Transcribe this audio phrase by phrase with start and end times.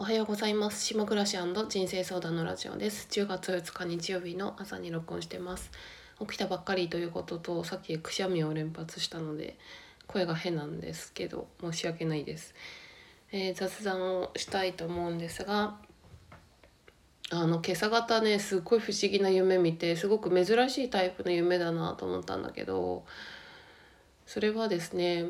[0.00, 0.82] おはようございます。
[0.82, 3.06] 島暮らし人生相談のラジオです。
[3.10, 5.70] 10月2日日曜日の朝に録音してます。
[6.18, 9.58] 起きたばっかりということとさっきくしゃみを連発したので
[10.06, 12.54] 声が変なんですけど申し訳ないです、
[13.30, 15.76] えー、雑談をしたいと思うんですが
[17.30, 23.04] あの今朝方ねすっごい不思議な夢見てすごく珍しいタイプの夢だなと思ったんだけど
[24.24, 25.26] それはですね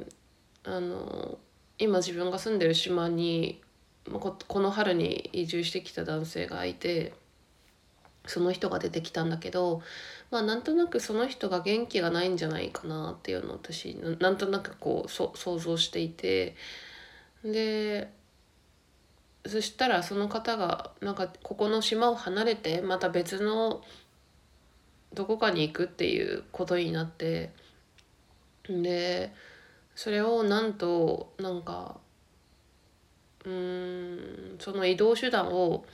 [0.62, 1.38] あの
[1.76, 3.60] 今自分が住んでる島に
[4.04, 7.12] この春に移住してきた男性がいて
[8.26, 9.82] その人が出てきたんだけど
[10.30, 16.56] まあなんとなくその人が元気がないんじゃないかなっていうのを私なんとなくこう想像していて
[17.44, 18.10] で
[19.46, 23.82] そしたらその方がなんかここの島を離れてまた別の
[25.14, 27.50] どこかに行くっていうことになって
[28.68, 29.32] で
[29.94, 31.96] それをなんとなんか
[33.44, 35.84] うんその移動手段を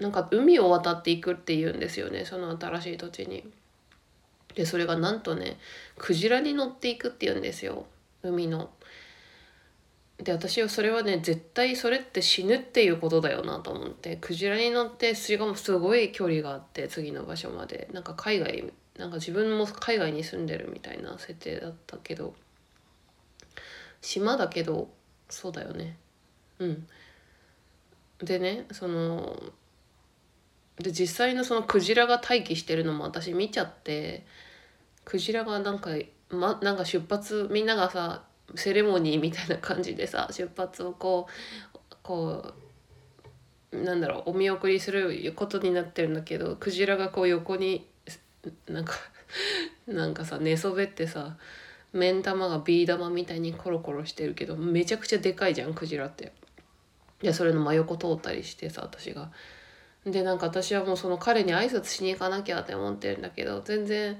[0.00, 3.44] なんか海を渡っていくっていうんですよねその新しい土地に。
[4.54, 5.58] でそれがなんとね
[5.98, 7.86] クジラに乗っていくっていうんですよ
[8.22, 8.70] 海の。
[10.18, 22.34] で私はそれはね絶対それって死ぬっていうことだよなと思ってクジラに乗ってしかもすごい距離があって次の場所までなんか海外なんか自分も海外に住んでるみたいな設定だったけど
[24.00, 24.88] 島だけど
[25.28, 25.96] そうだよね
[26.58, 26.86] うん
[28.22, 29.36] でねその
[30.78, 34.24] で実際のそのクジラが待機してるのも私見ちゃって
[35.04, 35.90] クジラがなんか、
[36.30, 38.22] ま、なんか出発みんながさ
[38.56, 41.26] セレモニーみたいな感じでさ出発をこ
[41.72, 42.54] うこ
[43.72, 47.86] うなんだろうお見送りすることになってるんだけどクジラがこう横に
[48.68, 48.94] なんか
[49.86, 51.36] なんかさ寝そべってさ
[51.92, 56.32] 目ん玉がビー玉みたいにコロコロしてるけどめちゃくちゃでかいじゃんクジラって。
[57.24, 59.30] でそれの真横通ったりしてさ私が。
[60.06, 64.18] でなんか私はもうその彼に挨拶しに行かなきゃって思ってるんだけど全然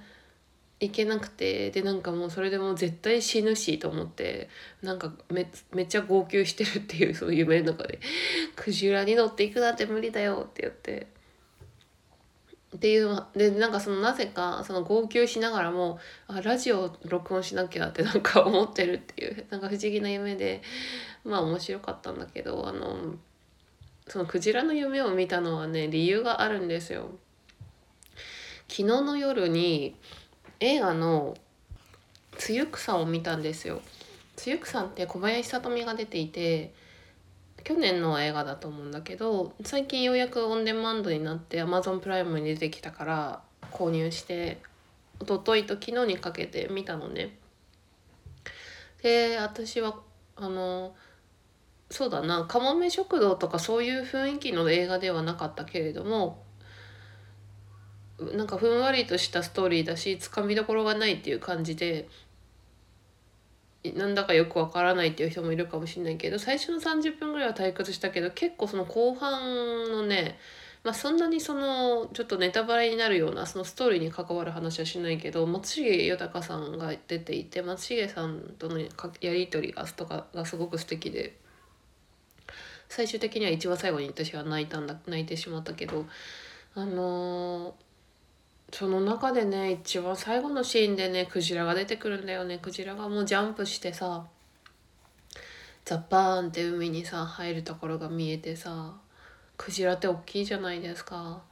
[0.81, 4.49] 行けなくてでなんかもうそれでもう絶対死ぬしと思って
[4.83, 8.01] なんかめっちゃ号泣してるっていうその夢の中で
[8.57, 11.07] 「クジラに乗っていくなんて無理だよ」って言って
[12.75, 20.61] っていうのでなんかそのなぜかその号泣しながらもあラジオ録音しなきゃって なんか思ってるっていうなんか不思議な夢で
[21.25, 23.15] まあ面白かったんだけどあの
[24.09, 27.11] そのクジラの夢を見たのはね理由があるんですよ。
[28.69, 29.95] 昨日の夜に
[30.59, 31.37] 映画の
[32.37, 33.81] 「つゆくさ」を見たんですよ。
[34.37, 36.73] つゆくさんって小林聡美が出ていて
[37.65, 43.43] 去年の映画だと思うんだけど最近ようやくオンデマンドになって Amazon プライムに出てきたから
[43.73, 44.59] 購入して
[45.21, 47.39] 一昨日と昨日にかけて見たのね。
[49.03, 49.97] で私は
[50.37, 50.95] あの
[51.91, 56.43] そうだな「かもめ食堂」とかそういう雰囲気の映画ではなかったけれども
[58.19, 62.09] なんかふんわりとしたストーリーだしつかみどころがないっていう感じで
[63.93, 70.39] なんだかよくわからないっていう人もいるかもしれないけど最初の30分ぐらいは退屈したけど結構その後半のね
[70.83, 78.89] まあそんなにそのちょっとネタバレになるようなそのストーリーに関わる話はしないけど松重豊さんが出ていて松重さんとのや
[79.21, 81.37] り取りがとかがすごく素敵で
[82.89, 86.07] 最終的には一番最後に私は泣いたんだ泣いてしまったけど
[86.75, 87.73] あのー
[88.77, 94.27] その中でね一番最後のシーンでねクジラが出てくるんだよねクジラがもうジャンプしてさ
[95.85, 98.97] ザッパーンって海にさ入るところが見えてさ
[99.57, 101.43] クジラって大きいじゃないですか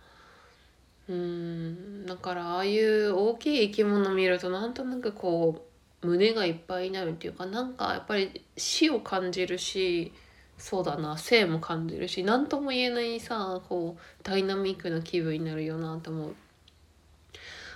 [1.09, 5.65] うんだからああいう大きい生き物見るとなんとなくこ
[6.03, 10.13] う胸がいっぱいになるっていうかなんかやっぱり死を感じるし
[10.59, 16.35] そうだな生も感じるし何とも言えないさこうダイナミックな気分になるよなと思う。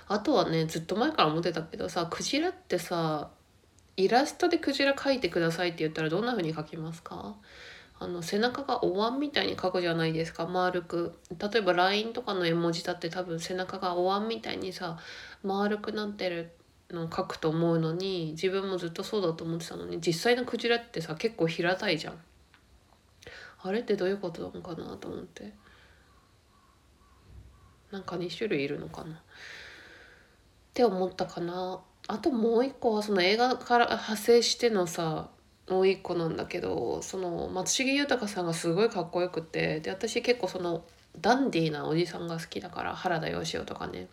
[0.07, 3.29] あとはねずっと前から思ってたけどさクジラってさ
[3.97, 7.35] イラストでクジラ描いてくださいって言ったらどんな風に描きますか？
[7.99, 11.17] あの背中がお椀みたいに描くじゃないですか丸く。
[11.39, 14.99] 例えば LINE とかの絵文字だって多分背中がお椀みたいにさ
[15.43, 16.51] 丸くなってる
[16.91, 22.19] のを描くと思うのに自分もずっとそうだと思ってたのに実際のクジラってさ結構平たいじゃん。
[23.63, 25.53] あれってどういうことなのかなと思って。
[27.91, 29.23] なんか2種類いるのかな。
[30.77, 31.81] って思ったかな。
[32.07, 35.31] あともう一個はその映画から派生してのさ
[35.67, 40.85] もう一個なんだけどその松重豊さんがすごいかっこよくてで私結構その
[41.19, 44.07] ダンディーなおじさんが好きだから原田芳雄とかね、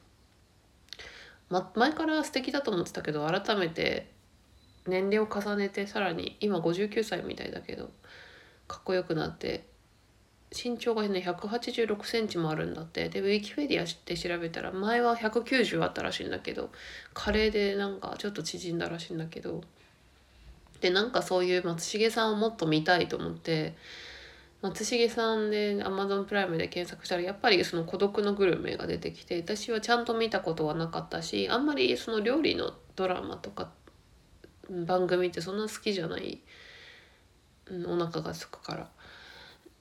[1.51, 4.11] ま、前から素敵だと思ってたけど改めて
[4.87, 7.91] 年齢を重ねてさらに今59歳みたいだけど
[8.67, 9.67] かっこよくなって
[10.55, 13.09] 身長がね186センチもあるんだって。
[13.09, 16.71] でウィキペディアって調べたら前は190あったらしいんだけど
[17.13, 19.63] 加齢でなんかちょっと縮んだらしいんだけど。
[20.81, 23.75] でなんかそういう松重さんをもっと見たいと思って
[24.61, 33.71] 松重さんで Amazon プライムで検索したらやっぱりその孤独のグルメが出てきて私はちゃんと見たことはなかったしあんまりその料理のドラマとか
[34.87, 36.41] 番組ってそんな好きじゃない、
[37.67, 38.91] うん、お腹がすくから。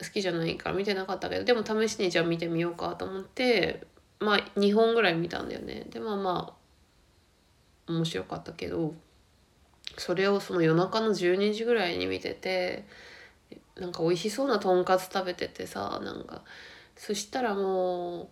[0.04, 3.86] 好きじゃないから見てなかったけどでも試しにじゃあ見てみようかと思って
[4.20, 5.86] まあ2本ぐらい見たんだよね。
[5.90, 6.56] でまあま
[7.88, 8.94] あ面白かったけど
[9.98, 12.86] それをその夜中の12時ぐらいに見てて
[13.76, 16.42] なんか美味しそうなとんかつ食べててさなんか
[16.96, 18.30] そしたらも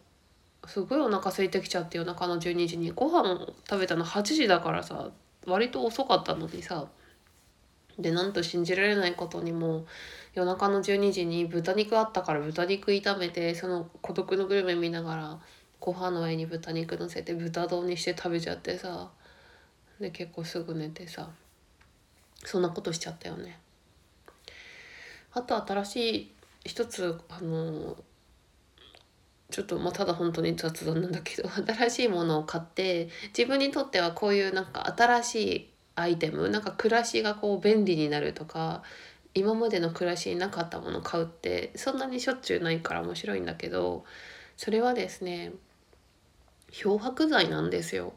[0.64, 5.10] うすごいお腹空いてきちゃって夜中の12時にご飯食べたの8時だからさ
[5.46, 6.88] 割と遅かったのにさ
[8.00, 9.86] でなんと信じられないことにも
[10.34, 15.40] 夜中の12時に豚肉あったから豚肉炒めてその孤独のグルメ見ながら
[15.80, 19.10] ご飯の上に豚肉乗せて豚丼にして食べちゃってさ
[20.00, 21.30] で結構すぐ寝てさ
[22.46, 23.60] そんなことしちゃったよね。
[25.34, 26.32] あと新しい
[26.66, 27.96] 一つあの
[29.50, 38.84] ちょっとまあただ本当に雑談なんだけど新しいものを買って自分にとってはこういうなんか新しいアイテムなんか暮らしがこう便利になるとか
[39.34, 44.04] 今までの暮らしになかったものを買うってそんなにしょっちゅうないから面白いんだけど
[44.58, 45.52] それはですね
[46.72, 48.14] 漂白剤なんですよ。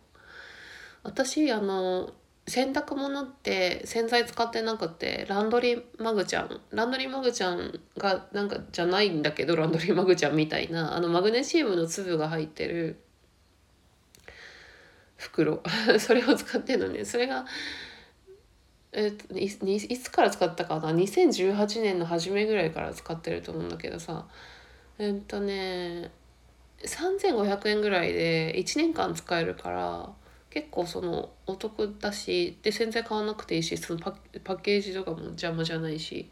[1.02, 2.12] 私あの
[2.46, 13.03] 洗濯物って洗剤使ってなくてランドリーマグちゃんランドリーマグちゃんがなんかじゃないんだけどランドリーマグちゃんみたいなあのマグネシウムの粒が入ってる
[15.24, 15.62] 袋。
[15.98, 17.04] それを使ってるのね。
[17.04, 17.44] それが
[18.92, 24.26] えっといいつから使ったかな？2018年の初めぐらいから使ってると思うんだけどさ。
[24.98, 26.10] えっとね
[26.84, 30.12] 3500円ぐらいで1年間使えるから
[30.50, 36.30] 結構そのお得だしで洗剤買わなくていいしそのパッケージとかも邪魔じゃないし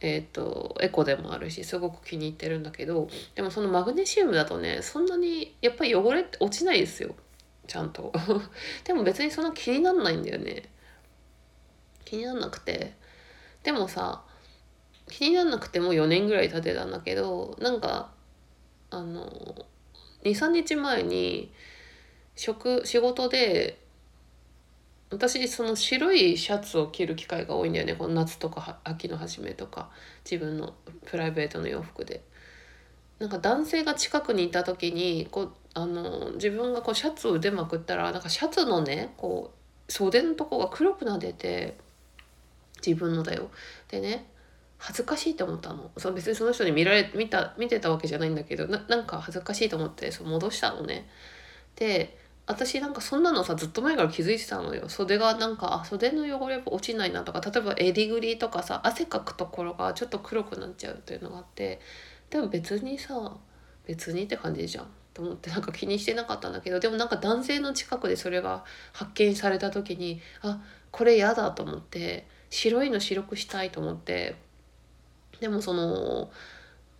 [0.00, 7.16] えっ、ー、とエコでもあるしすごく気に入ってるんだけどでもそのマグネシウムだとねそんなにやっぱり汚れって落ちないですよ。
[7.66, 8.12] ちゃんと。
[8.84, 10.64] でも別にそんな気になんないんだよね。
[12.04, 12.94] 気になんなくて。
[13.62, 14.22] でもさ
[15.08, 18.12] 気になんなくても4年ぐらい経てたんだけどなんか
[18.90, 19.28] あの
[20.22, 21.52] 23日前に
[22.36, 23.80] 職仕事で
[25.10, 27.94] 私その白いシャツを着る機会が多いんだよね。
[27.94, 29.90] この夏とか秋の初めとか
[30.28, 30.74] 自分の
[31.04, 32.22] プライベートの洋服で。
[33.18, 39.52] なんか男性が近くにいた時にこうあの自分がこうシャツを腕まくったらなんかシャツのねこ
[39.88, 41.76] う袖のとこが黒くなって
[42.84, 43.50] 自分のだよ。
[43.88, 44.26] でね
[44.78, 51.08] 恥ずかしいと思ったのその別にその人に見られ見た見てたわけじゃないんだけどなんか恥ずかしいと思ってそう戻したのね。
[51.76, 61.80] で私なんかそんなのさずっと前から気づいてたのよ袖がなんかあ袖の汚れ落ちないなとか例えば襟ぐりとかさ汗かくところがちょっと黒くなっちゃうっていうのがあって
[62.30, 63.36] でも別にさ
[63.86, 74.36] 別にって感じじゃんと思ってなんか気にしてなかったんだけどでもなんか男性の近くでそれが発見された時にあこれ嫌だと思って白いの白くしたいと思って
[75.40, 76.30] でもその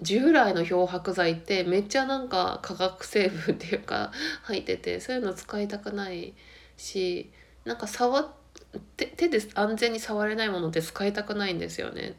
[0.02, 4.12] 従来の漂白剤ってめっちゃなんか化学成分っていうか
[4.42, 6.34] 入っててそういうの使いたくない
[6.76, 7.30] し
[7.64, 8.28] なんか触
[8.96, 12.16] 手手で安全に触れないものって使いたくないんですよね。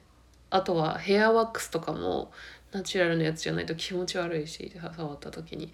[0.49, 2.31] あとはヘアワックスとかも
[2.71, 5.71] ナチュラルなやつじゃないと気持ち悪いし触った時に。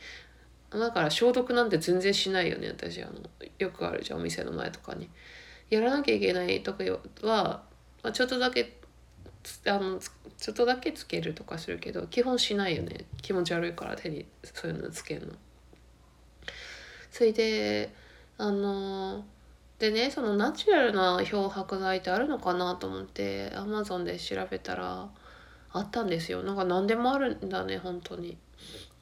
[0.71, 3.13] だから消毒なんて全然しないよね私あの
[3.59, 5.09] よくあるじゃんお店の前とかに。
[5.69, 6.99] やらなきゃいけない時は、
[8.03, 8.77] まあ、ちょっとだけ
[9.65, 13.05] あのちょっとだけつけるとかするけど基本しないよね。
[13.21, 15.33] 気持ち悪いから手にそういうのつけるの。
[17.11, 17.93] それで
[18.37, 19.25] あの
[19.79, 25.09] でねそのナチュラルな漂白剤ってあるのかなと思ってアマゾンで調べたら
[25.73, 26.43] あったんですよ。
[26.43, 28.37] なんか何でもあるんだね本当に。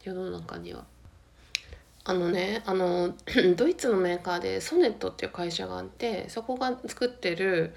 [0.03, 0.85] 世の中には。
[2.03, 3.13] あのねあの
[3.55, 7.75] ドイツのメーカーでソネットっていう会社があってそこが作ってる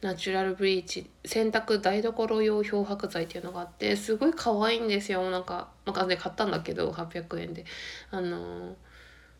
[0.00, 5.30] ナチュラルブリーチ洗濯台所用漂白剤っていうのがあってすごい可愛いんですよ。
[5.30, 7.64] なんかなんかね買ったんだけど800円で。
[8.10, 8.76] あの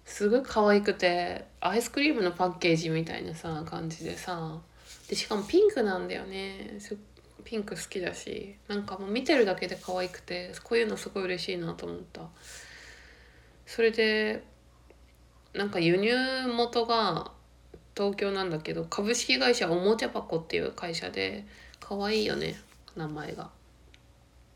[0.05, 4.59] すごい可愛くてアイスクリームのパッケージみたいなさ感じでさ。
[5.09, 6.77] でしかもピンクなんだよね。
[6.79, 6.97] すっ
[7.43, 12.23] ピンク好きだしなんかもう見てるだけで可愛くてこういうのすごい嬉しいなと思った
[13.67, 14.45] それで
[15.53, 16.15] なんか輸入
[16.53, 17.31] 元が
[17.97, 21.47] 東京なんだけど株式会社おもちゃ箱っていう会社で
[21.81, 22.57] 可愛いよね
[22.97, 23.51] 名前が。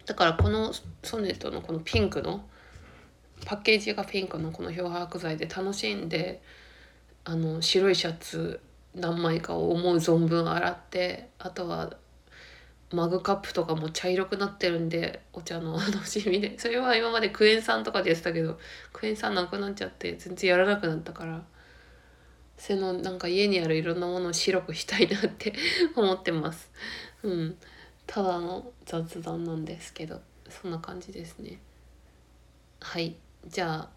[0.06, 2.44] だからこのソネットのこのピンクの
[3.44, 6.42] パッケージがピンクのこの漂白剤で楽しんで
[7.24, 8.60] あの白いシャツ
[8.94, 11.92] 何枚かを思う存分洗ってあとは
[12.90, 16.56] マグカップとかも茶色くなってるんでお茶の楽しみで。
[16.60, 18.58] それは今までクエン酸とかでやってたけど
[18.92, 21.42] クエン酸なくなっちゃって全然やらなくなったから。
[22.56, 25.54] そのなんか家にあるいろんなものを白くしたいなって
[25.94, 26.70] 思ってます。
[27.22, 27.56] うん。
[28.06, 31.60] ただの雑談なんですけどそんな感じですね。
[32.80, 33.14] はい。
[33.46, 33.88] じゃ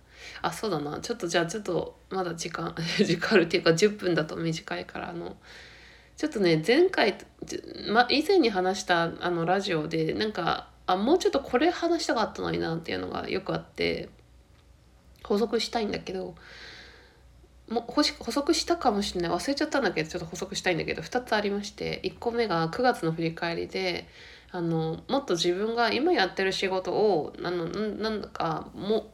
[0.41, 0.99] ああそうだな。
[0.99, 5.37] ちょっとじゃあちょっとまだ時間 時間あるっていうか10分だと短いからあの
[6.17, 7.17] ちょっとね前回、
[7.89, 14.09] ま、以前に話したあのラジオでなんかあもうちょっとこれ話したかったのになっていうのがよくあって
[15.23, 16.35] 補足したいんだけど
[17.69, 19.31] も補足したかもしれない。
[19.31, 24.07] 忘れちゃったんだけどちょっと補足したいんだけど2つありまして1個目が9月の振り返りで
[24.51, 29.13] あのもっと自分が今やってる仕事をあのなんだかも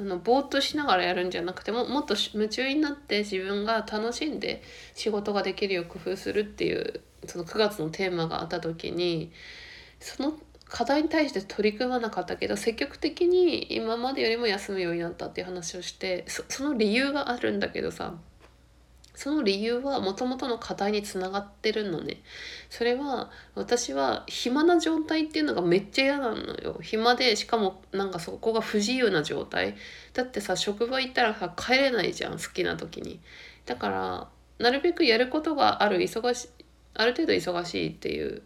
[0.00, 4.62] あのぼーっとしながらやるんじゃなくてももっと夢中になって自分が楽しんで
[4.94, 9.30] 仕事ができるよう工夫するっていうその9月のテーマがあった時に
[10.00, 10.32] その
[10.64, 18.14] 課題に対して取り組まなかったけど積極的に今までよりも休むようになったっていう話をしてその理由があるんだけどさ
[19.20, 22.22] その理由はもともとの課題につながってるのね。
[22.70, 26.78] それは私は暇な状態っていうのがめっちゃ嫌なのよ。
[26.80, 29.76] 暇でしかもなんかそこが不自由な状態。
[30.14, 33.20] だってさ職場行ったらさ帰れないじゃん好きな時に。
[33.66, 36.48] だからなるべくやることがある忙し
[36.94, 38.40] ある程度忙しいっていう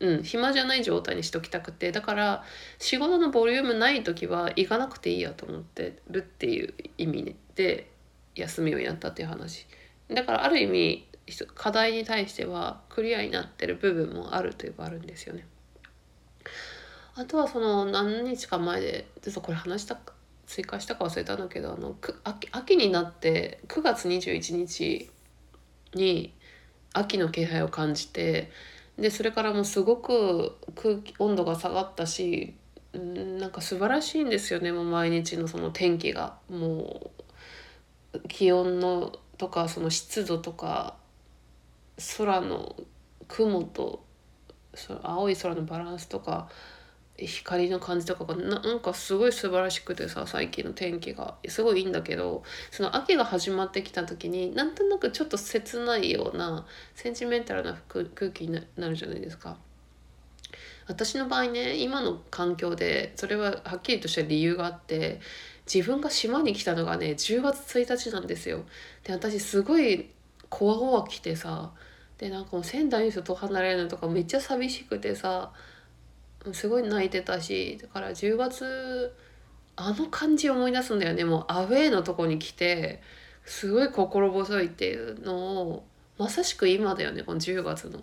[0.00, 2.44] うん、暇じゃない状態にしときたくてだから
[2.78, 7.90] 仕事のボリュームない時は行かなくていいやと思ってるっていう意味で
[8.40, 9.66] 休みをやったっていう話
[10.08, 11.08] だからある意味
[11.54, 15.46] 課題に対してはクリアになってる部分もあるといえばあるんですよね。
[17.14, 20.14] あとはその何日か前でちょっとこれ話したか
[20.46, 25.10] 追加したか忘れたんだけどあの秋秋になって9月21日
[25.94, 26.32] に
[26.94, 28.50] 秋の気配を感じて
[28.96, 32.54] でそれからもうすごく空気温度が下がったし
[32.96, 37.17] んなんか素晴らしいんですよねもう毎日のその天気がもう
[38.28, 40.96] 気温のとかその湿度とか
[42.16, 42.76] 空の
[43.28, 44.04] 雲と
[44.74, 46.48] その青い空のバランスとか
[47.18, 59.56] 光の感じとかがなんかすごい素晴らしくてさ最近の天気がすごいいいんだけどその秋が始まってきた時になんとなくちょっと切ないようなセンチメンタルな空気になるじゃないですか。
[60.88, 65.20] 私の場合ね今の環境でそれははっきりとした理由があって
[65.72, 68.64] 自分が島に来たのがね10月1日なんですよ。
[69.04, 70.10] で私すごい
[70.48, 71.70] こわごわ来てさ
[72.16, 75.52] でなんかもう仙台の人と離れるのとかめっちゃ寂しくてさ
[76.52, 79.14] すごい泣いてたしだから10月
[79.76, 83.02] あの感じ思い出すんだよねもうアウェーのとこに来て
[83.44, 85.84] すごい心細いっていうのを
[86.16, 88.00] まさしく今だよねこの10月の。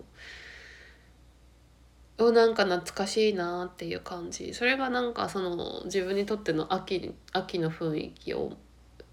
[2.18, 4.54] をなんか懐かしいなっていう感じ。
[4.54, 8.52] それがなんかその自分にとっての秋秋の雰囲気を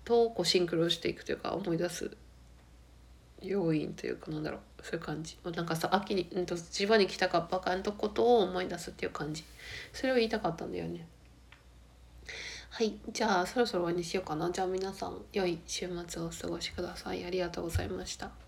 [0.05, 2.15] とこうシンクロしていくというか思い出す。
[3.41, 4.61] 要因というかなんだろう。
[4.83, 5.37] そういう感じ。
[5.43, 6.29] なんかさ秋に、
[6.71, 9.43] 千葉に来たかばかのことを思い出すっていう感じ。
[9.93, 11.07] それを言いたかったんだよね。
[12.69, 12.95] はい。
[13.11, 14.49] じゃあそろそろ終わりにしようかな。
[14.51, 17.23] じゃあ皆さん良い週末をお過ごしください。
[17.23, 18.42] ありがとうございました。